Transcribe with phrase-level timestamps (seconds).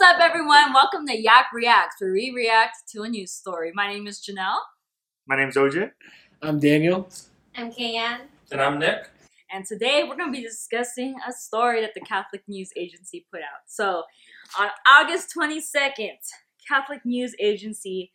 [0.00, 0.72] What's up, everyone?
[0.72, 3.70] Welcome to YAC Reacts, where we react to a news story.
[3.74, 4.60] My name is Janelle,
[5.26, 5.90] My name's OJ.
[6.40, 7.06] I'm Daniel.
[7.54, 8.22] I'm Kayan.
[8.50, 9.10] And I'm Nick.
[9.52, 13.40] and today we're going to be discussing a story that the Catholic News Agency put
[13.42, 13.60] out.
[13.66, 14.04] So,
[14.58, 16.16] on August 22nd,
[16.66, 18.10] Catholic News Agency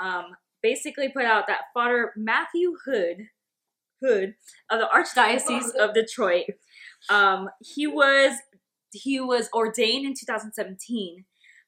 [0.00, 3.26] um, basically put out that Father Matthew Hood,
[4.00, 4.34] Hood
[4.70, 6.46] of the Archdiocese of Detroit,
[7.10, 8.34] um, he was
[8.94, 11.24] he was ordained in 2017,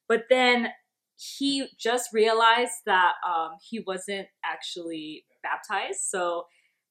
[0.08, 0.68] but then
[1.16, 6.00] he just realized that um, he wasn't actually baptized.
[6.08, 6.46] So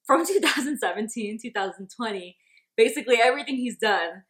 [0.06, 2.38] from 2017 2020,
[2.78, 4.24] basically everything he's done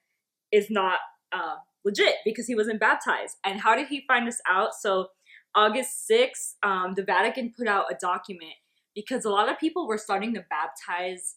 [0.52, 1.00] is not
[1.32, 3.38] uh, legit because he wasn't baptized.
[3.46, 4.70] And how did he find this out?
[4.80, 5.08] So
[5.56, 8.54] August 6th, um, the Vatican put out a document
[8.94, 11.36] because a lot of people were starting to baptize.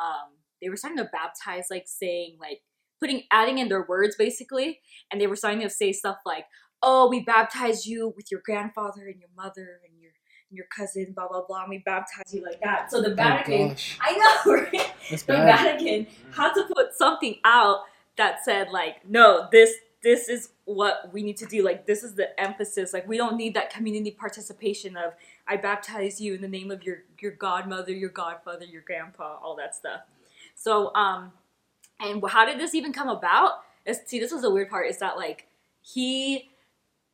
[0.00, 2.60] Um, they were starting to baptize, like saying like
[3.00, 6.46] putting adding in their words basically, and they were starting to say stuff like,
[6.82, 10.12] "Oh, we baptize you with your grandfather and your mother and your
[10.48, 11.62] and your cousin, blah blah blah.
[11.62, 14.92] And we baptize you like that." So the Vatican, Oh I know, right?
[15.10, 15.78] that's the bad.
[15.78, 17.80] Vatican had to put something out
[18.16, 21.64] that said like, "No, this." This is what we need to do.
[21.64, 22.92] Like, this is the emphasis.
[22.92, 25.14] Like, we don't need that community participation of
[25.48, 29.56] I baptize you in the name of your your godmother, your godfather, your grandpa, all
[29.56, 30.02] that stuff.
[30.54, 31.32] So, um,
[32.00, 33.60] and how did this even come about?
[33.84, 34.88] Is see, this was the weird part.
[34.88, 35.46] Is that like
[35.80, 36.50] he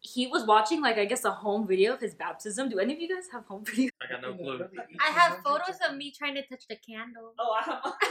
[0.02, 2.68] he was watching like I guess a home video of his baptism.
[2.68, 3.90] Do any of you guys have home videos?
[4.02, 4.68] I got no clue.
[5.00, 7.32] I have photos of me trying to touch the candle.
[7.38, 7.82] Oh, I have.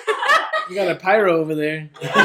[0.70, 1.90] You got a pyro over there.
[2.02, 2.16] yeah,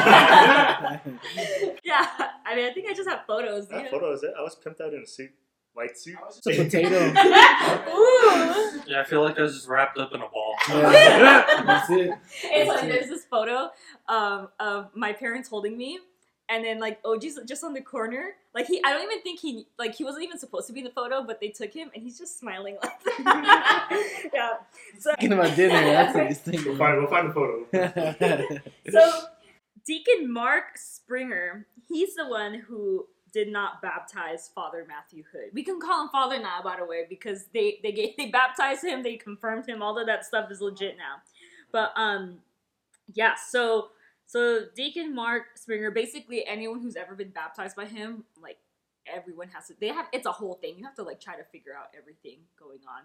[2.45, 3.67] I mean, I think I just have photos.
[3.69, 3.91] That yeah.
[3.91, 4.35] photo is it?
[4.39, 5.31] I was pimped out in a suit,
[5.73, 6.17] white suit.
[6.29, 6.97] It's a potato.
[6.97, 8.83] Ooh.
[8.87, 10.46] Yeah, I feel like I was just wrapped up in a ball.
[10.69, 12.11] Yeah, that's it.
[12.45, 13.71] It's like there's this photo
[14.09, 15.99] um, of my parents holding me,
[16.49, 18.31] and then like OG's just on the corner.
[18.55, 20.85] Like he, I don't even think he like he wasn't even supposed to be in
[20.85, 24.03] the photo, but they took him, and he's just smiling like that.
[24.33, 24.51] yeah.
[24.99, 25.81] So Thinking about dinner.
[25.83, 28.61] That's what he's We'll find, we'll find the photo.
[28.91, 29.23] so
[29.87, 35.51] Deacon Mark Springer, he's the one who did not baptize Father Matthew Hood.
[35.53, 38.83] We can call him Father now, by the way, because they they gave, they baptized
[38.83, 39.83] him, they confirmed him.
[39.83, 41.17] All of that stuff is legit now.
[41.71, 42.39] But um,
[43.13, 43.35] yeah.
[43.35, 43.89] So
[44.25, 48.57] so Deacon Mark Springer, basically anyone who's ever been baptized by him, like
[49.07, 49.75] everyone has to.
[49.79, 50.79] They have it's a whole thing.
[50.79, 53.03] You have to like try to figure out everything going on.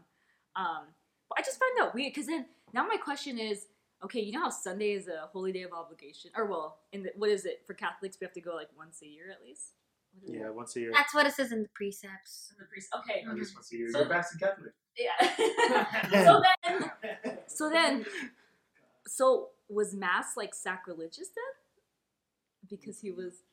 [0.55, 0.83] Um,
[1.27, 3.65] but I just find that weird because then now my question is
[4.01, 7.11] okay, you know how Sunday is a holy day of obligation, or well, in the,
[7.17, 8.17] what is it for Catholics?
[8.19, 9.73] We have to go like once a year at least.
[10.19, 10.91] What is Yeah, once a year.
[10.93, 12.51] That's what it says in the precepts.
[12.51, 12.89] In The priest.
[12.99, 13.23] Okay.
[13.29, 13.91] At least once a year.
[13.91, 14.73] So- You're Baptist Catholic.
[14.97, 15.17] Yeah.
[16.25, 16.91] so then,
[17.47, 18.05] so then,
[19.07, 22.69] so was mass like sacrilegious then?
[22.69, 23.43] Because he was.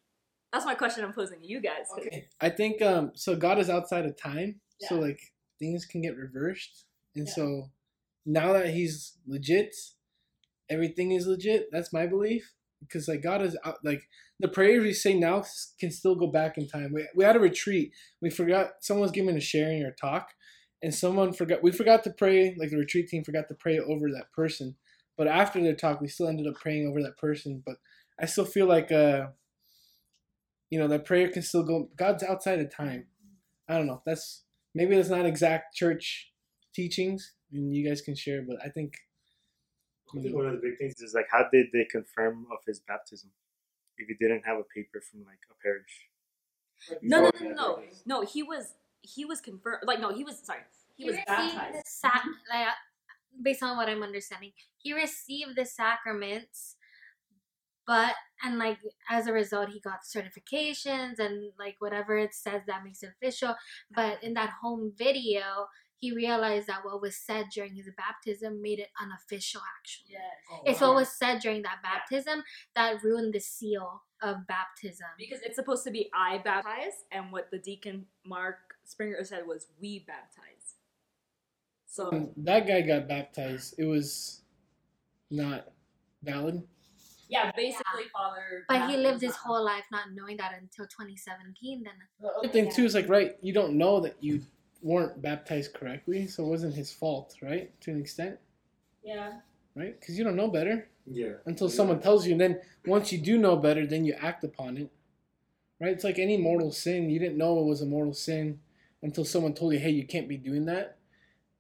[0.52, 1.86] That's my question I'm posing to you guys.
[1.96, 2.28] Okay.
[2.40, 3.12] I think um.
[3.14, 5.20] So God is outside of time, so like
[5.58, 7.34] things can get reversed, and Yeah.
[7.34, 7.70] so
[8.26, 9.74] now that He's legit,
[10.68, 11.68] everything is legit.
[11.70, 12.52] That's my belief.
[12.80, 14.02] Because like God is out, like
[14.40, 15.44] the prayers we say now
[15.80, 16.92] can still go back in time.
[16.92, 17.92] We, we had a retreat.
[18.22, 20.28] We forgot someone was giving a sharing or talk,
[20.82, 21.62] and someone forgot.
[21.62, 22.54] We forgot to pray.
[22.58, 24.76] Like the retreat team forgot to pray over that person.
[25.16, 27.62] But after their talk, we still ended up praying over that person.
[27.66, 27.76] But
[28.20, 29.26] I still feel like uh,
[30.70, 31.88] you know, that prayer can still go.
[31.96, 33.06] God's outside of time.
[33.68, 34.02] I don't know.
[34.04, 36.32] That's maybe that's not exact church
[36.74, 38.42] teachings, and you guys can share.
[38.46, 38.94] But I think
[40.16, 40.36] I think mm.
[40.36, 43.30] one of the big things is like, how did they confirm of his baptism
[43.98, 46.08] if he didn't have a paper from like a parish?
[47.02, 47.82] No, no, no, he no, no.
[48.06, 49.82] No, he was he was confirmed.
[49.84, 50.60] Like no, he was sorry.
[50.96, 51.74] He was baptized.
[51.74, 52.72] The sac- like, uh,
[53.42, 56.76] based on what I'm understanding, he received the sacraments,
[57.86, 58.14] but
[58.44, 58.78] and like
[59.10, 63.54] as a result, he got certifications and like whatever it says that makes it official.
[63.94, 65.66] But in that home video,
[66.00, 69.60] he realized that what was said during his baptism made it unofficial.
[69.78, 70.22] Actually, Yes.
[70.52, 72.44] Oh, it's what was said during that baptism
[72.76, 75.06] that ruined the seal of baptism.
[75.18, 79.66] Because it's supposed to be I baptize, and what the deacon Mark Springer said was
[79.80, 80.76] we baptize.
[81.86, 83.74] So when that guy got baptized.
[83.78, 84.42] It was
[85.30, 85.68] not
[86.22, 86.62] valid.
[87.28, 88.64] yeah, basically, Father.
[88.68, 91.82] But he lived his not- whole life not knowing that until 2017.
[91.82, 94.42] Then The other thing too is like right, you don't know that you
[94.82, 97.78] weren't baptized correctly, so it wasn't his fault, right?
[97.82, 98.38] To an extent,
[99.02, 99.40] Yeah.
[99.74, 99.98] right?
[99.98, 101.34] Because you don't know better Yeah.
[101.46, 104.76] until someone tells you, and then once you do know better, then you act upon
[104.76, 104.90] it,
[105.80, 105.92] right?
[105.92, 107.10] It's like any mortal sin.
[107.10, 108.60] You didn't know it was a mortal sin
[109.02, 110.98] until someone told you, "Hey, you can't be doing that,"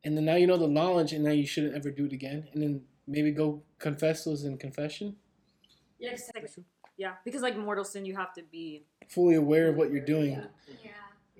[0.04, 2.48] and then now you know the knowledge, and now you shouldn't ever do it again,
[2.52, 5.16] and then maybe go confess those in confession.
[5.98, 6.50] Yeah, 'cause, like,
[6.96, 8.84] Yeah, because like mortal sin, you have to be.
[9.08, 10.32] fully aware of what you're doing.
[10.32, 10.46] Yeah.
[10.66, 10.72] So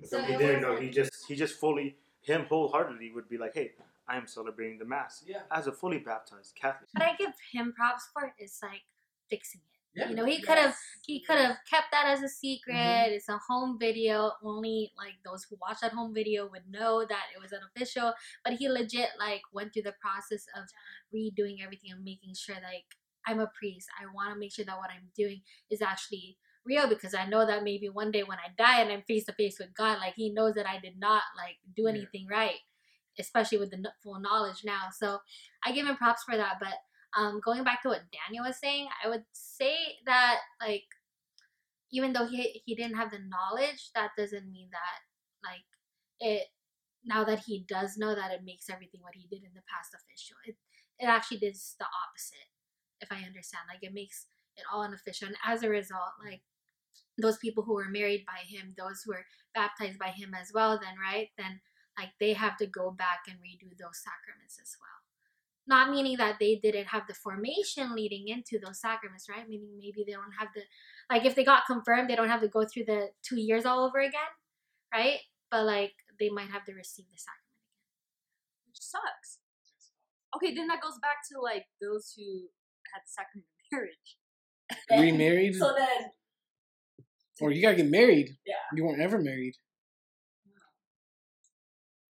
[0.05, 0.71] So he didn't know.
[0.71, 3.71] wasn't- He just he just fully him wholeheartedly would be like, hey,
[4.07, 5.41] I am celebrating the mass Yeah.
[5.51, 6.89] as a fully baptized Catholic.
[6.93, 8.81] What I give him props for is like
[9.29, 9.99] fixing it.
[9.99, 10.09] Yeah.
[10.09, 10.75] You know, he could have
[11.05, 12.75] he could have kept that as a secret.
[12.75, 13.13] Mm-hmm.
[13.13, 14.33] It's a home video.
[14.43, 18.13] Only like those who watch that home video would know that it was unofficial.
[18.43, 20.65] But he legit like went through the process of
[21.13, 22.85] redoing everything and making sure like
[23.25, 23.87] I'm a priest.
[23.99, 26.37] I want to make sure that what I'm doing is actually
[26.69, 29.33] real because I know that maybe one day when I die and I'm face to
[29.33, 31.89] face with God, like He knows that I did not like do Yeah.
[31.91, 32.59] anything right,
[33.19, 34.89] especially with the full knowledge now.
[34.93, 35.19] So
[35.65, 36.57] I give him props for that.
[36.59, 36.75] But
[37.17, 39.75] um, going back to what Daniel was saying, I would say
[40.05, 40.85] that like
[41.91, 44.99] even though he he didn't have the knowledge, that doesn't mean that
[45.43, 45.65] like
[46.19, 46.47] it
[47.03, 49.95] now that he does know that it makes everything what he did in the past
[49.95, 50.37] official.
[50.45, 50.55] It
[50.99, 52.49] it actually does the opposite,
[53.01, 53.63] if I understand.
[53.69, 54.27] Like it makes
[54.57, 56.41] it all unofficial, and as a result, like
[57.17, 60.79] those people who were married by him, those who were baptized by him as well,
[60.79, 61.59] then right, then
[61.97, 64.99] like they have to go back and redo those sacraments as well.
[65.67, 69.47] Not meaning that they didn't have the formation leading into those sacraments, right?
[69.47, 70.61] Meaning maybe they don't have the
[71.11, 73.85] like if they got confirmed, they don't have to go through the two years all
[73.85, 74.31] over again,
[74.93, 75.19] right?
[75.51, 78.67] But like they might have to receive the sacrament again.
[78.67, 79.39] which sucks.
[80.35, 82.49] Okay, then that goes back to like those who
[82.93, 84.17] had the sacrament of marriage.
[84.89, 86.11] Remarried, So then,
[87.41, 88.37] or you gotta get married.
[88.45, 88.55] Yeah.
[88.75, 89.55] You weren't ever married.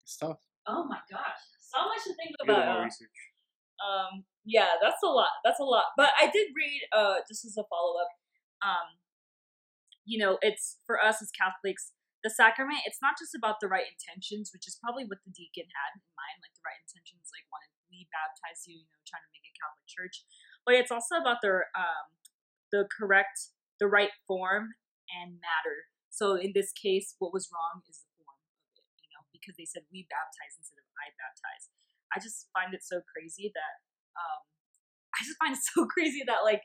[0.04, 0.38] It's tough.
[0.68, 2.66] oh my gosh, so much to think about.
[2.66, 3.18] more uh, research.
[3.80, 5.32] Um, yeah, that's a lot.
[5.42, 5.94] That's a lot.
[5.96, 8.10] But I did read, uh, just as a follow up,
[8.62, 8.98] um,
[10.04, 13.86] you know, it's for us as Catholics, the sacrament, it's not just about the right
[13.86, 17.46] intentions, which is probably what the deacon had in mind, like the right intentions, like
[17.50, 20.22] wanting to baptize you, you know, trying to make a Catholic church.
[20.62, 22.06] But it's also about the um
[22.70, 23.50] the correct
[23.82, 24.78] the right form
[25.12, 25.92] and matter.
[26.08, 29.56] So in this case, what was wrong is the form of it, you know, because
[29.56, 31.72] they said we baptize instead of I baptize.
[32.12, 33.74] I just find it so crazy that
[34.16, 34.40] um
[35.16, 36.64] I just find it so crazy that like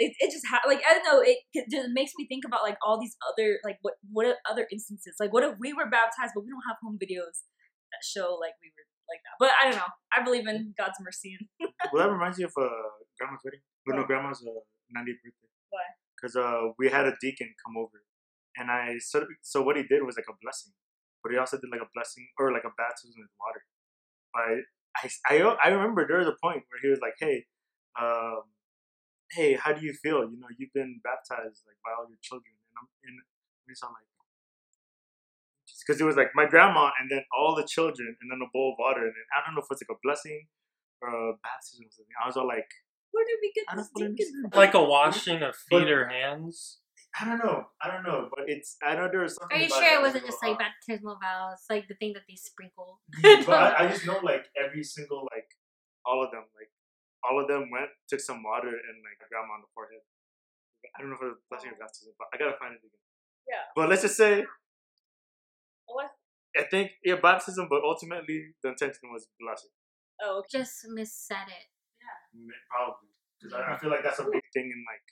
[0.00, 2.64] it, it just ha- like I don't know it, it just makes me think about
[2.64, 6.32] like all these other like what what other instances like what if we were baptized
[6.32, 7.44] but we don't have home videos
[7.92, 10.96] that show like we were like that but I don't know I believe in God's
[11.00, 11.44] mercy and
[11.92, 12.68] Well, that reminds me of uh,
[13.20, 13.60] grandma's wedding.
[13.84, 14.64] Well, no, grandma's uh,
[14.96, 15.50] 90th birthday.
[15.68, 15.84] Why?
[16.22, 18.06] Because uh, we had a deacon come over,
[18.56, 20.72] and I of, so what he did was like a blessing,
[21.18, 23.66] but he also did like a blessing or like a baptism with water.
[24.38, 24.62] I
[24.94, 27.46] I I, I remember there was a point where he was like, hey,
[27.98, 28.54] um,
[29.32, 30.22] hey, how do you feel?
[30.30, 32.86] You know, you've been baptized like by all your children, and I'm.
[33.66, 34.06] We saw like.
[35.82, 38.74] Because it was like my grandma and then all the children and then a bowl
[38.74, 40.46] of water and then I don't know if it's like a blessing
[41.02, 42.14] or a baptism or something.
[42.22, 42.70] I was all like,
[43.12, 44.52] where did we get this don't fully deacon understand.
[44.52, 44.58] from?
[44.58, 46.82] Like a washing of feet or hands.
[47.12, 49.52] I don't know, I don't know, but it's I know there was something.
[49.52, 52.24] Are you about sure it was wasn't just like baptismal vows, like the thing that
[52.24, 53.04] they sprinkle?
[53.44, 55.44] but I, I just know like every single like
[56.08, 56.72] all of them like
[57.20, 60.00] all of them went took some water and like grandma on the forehead.
[60.96, 61.84] I don't know if it was blessing or oh.
[61.84, 63.04] baptism, but I gotta find it again.
[63.44, 63.64] Yeah.
[63.76, 64.48] But let's just say
[65.84, 66.16] What?
[66.56, 69.70] I think yeah baptism, but ultimately the intention was blessing.
[70.24, 70.64] Oh, okay.
[70.64, 71.68] Just missaid it.
[72.68, 75.06] Probably because I, I feel like that's a big thing in like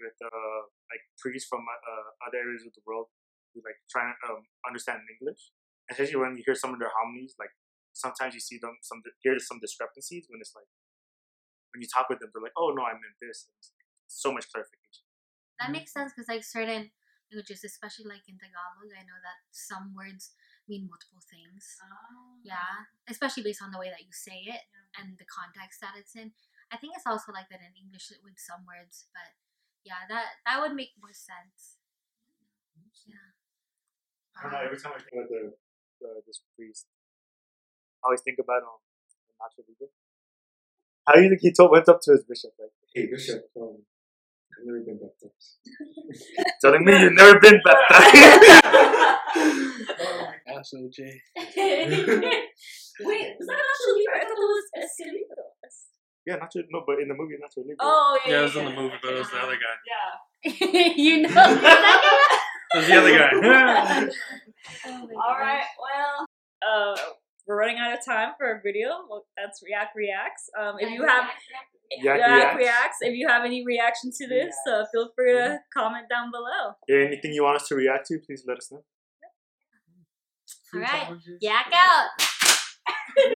[0.00, 0.60] with uh
[0.90, 3.06] like priests from uh, other areas of the world
[3.52, 5.54] who like trying to um, understand English,
[5.90, 7.38] especially when you hear some of their homilies.
[7.38, 7.54] Like
[7.94, 10.66] sometimes you see them some hear some discrepancies when it's like
[11.70, 13.86] when you talk with them, they're like, "Oh no, I meant this." And it's like,
[14.06, 15.06] so much clarification.
[15.62, 16.90] That makes sense because like certain
[17.30, 20.34] languages, especially like in Tagalog, I know that some words
[20.68, 21.78] mean multiple things.
[21.82, 22.40] Oh.
[22.44, 24.64] Yeah, especially based on the way that you say it
[24.96, 26.32] and the context that it's in.
[26.72, 29.36] I think it's also like that in English with some words, but
[29.84, 31.76] yeah, that that would make more sense.
[33.04, 33.36] Yeah.
[34.36, 34.64] I don't know.
[34.64, 35.42] Every time I think about the,
[36.00, 36.88] the this priest,
[38.02, 38.80] I always think about um
[39.40, 39.92] Nacho Libre.
[41.06, 43.84] How do you think he told went up to his bishop like, "Hey bishop, um,
[44.56, 45.60] I've never been baptized."
[46.60, 48.80] Telling me you've never been baptized.
[50.74, 50.98] Ask OJ.
[53.00, 54.16] Wait, was that Nacho Libre?
[54.16, 55.42] I thought it was Esqueleto.
[56.26, 56.62] yeah, Nacho.
[56.70, 57.76] No, but in the movie Nacho Libre.
[57.80, 58.32] Oh, yeah.
[58.32, 59.76] Yeah, it was in the movie, but it was the other guy.
[59.90, 60.92] Yeah.
[60.96, 61.28] you know.
[61.28, 62.00] who you're talking about?
[62.74, 63.30] It was the other guy.
[63.32, 63.40] Oh
[64.86, 65.40] my All gosh.
[65.40, 65.64] right.
[65.80, 66.26] Well,
[66.66, 66.96] uh,
[67.46, 68.88] we're running out of time for a video.
[69.08, 70.50] Well, that's React Reacts.
[70.58, 71.24] Um, if you have
[72.02, 72.56] YAC React Reacts.
[72.58, 76.72] Reacts, if you have any reaction to this, uh, feel free to comment down below.
[76.88, 78.82] Yeah, anything you want us to react to, please let us know.
[80.74, 81.08] All right,
[81.40, 82.08] YAC out.